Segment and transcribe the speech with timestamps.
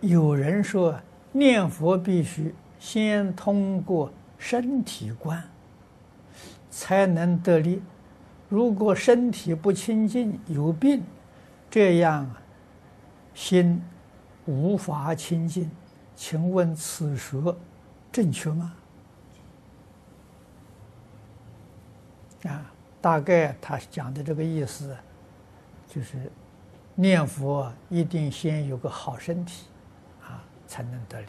[0.00, 0.94] 有人说
[1.32, 5.42] 念佛必须先通过身体观，
[6.70, 7.82] 才能得力。
[8.48, 11.02] 如果身体不清净，有病，
[11.70, 12.30] 这样
[13.34, 13.82] 心
[14.44, 15.70] 无法清净。
[16.14, 17.54] 请问此说
[18.12, 18.74] 正确吗？
[22.44, 24.96] 啊，大概他讲的这个意思，
[25.88, 26.30] 就是
[26.94, 29.64] 念佛一定先有个好身体。
[30.66, 31.26] 才能得力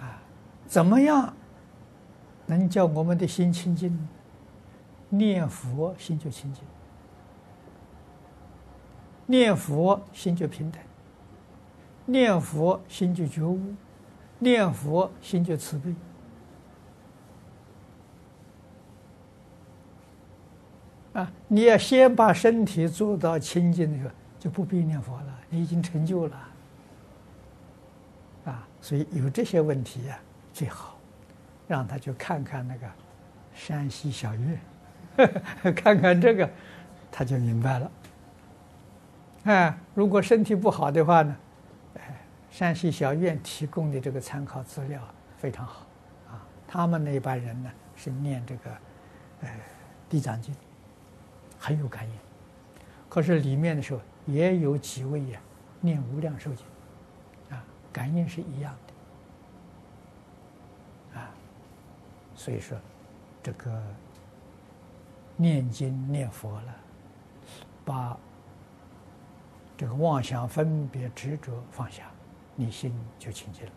[0.00, 0.22] 啊！
[0.66, 1.34] 怎么样
[2.46, 4.08] 能叫我们的心清净？
[5.08, 6.64] 念佛心就清净，
[9.26, 10.82] 念佛心就平等，
[12.04, 13.74] 念佛心就觉悟，
[14.40, 15.94] 念佛心就慈悲
[21.14, 21.32] 啊！
[21.48, 24.10] 你要先把身体做到清净的时候，
[24.46, 25.40] 就不必念佛了。
[25.50, 26.48] 你已经成就了，
[28.44, 30.16] 啊，所以有这些问题呀，
[30.52, 30.96] 最好
[31.66, 32.86] 让他去看看那个
[33.52, 34.60] 山西小院，
[35.74, 36.48] 看看这个，
[37.10, 37.90] 他就明白了。
[39.52, 41.36] 啊，如果身体不好的话呢，
[41.96, 42.16] 哎，
[42.48, 45.02] 山西小院提供的这个参考资料
[45.38, 45.84] 非常好，
[46.30, 48.70] 啊，他们那班人呢是念这个，
[49.40, 49.48] 呃，
[50.08, 50.54] 《地藏经》，
[51.58, 52.14] 很有感应，
[53.08, 54.00] 可是里面的时候。
[54.26, 55.40] 也有几位呀，
[55.80, 56.66] 念无量寿经，
[57.50, 58.76] 啊，感应是一样
[61.14, 61.30] 的，啊，
[62.34, 62.76] 所以说，
[63.42, 63.80] 这个
[65.36, 66.74] 念经念佛了，
[67.84, 68.18] 把
[69.76, 72.10] 这个妄想分别执着放下，
[72.56, 73.72] 你心就清净了，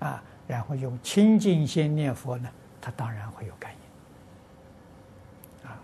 [0.00, 2.48] 啊，然后用清净心念佛呢，
[2.80, 3.72] 他当然会有感
[5.62, 5.80] 应，啊。